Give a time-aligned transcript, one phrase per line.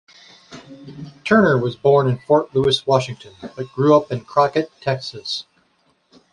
[1.23, 5.45] Turner was born in Fort Lewis, Washington, but grew up in Crockett, Texas.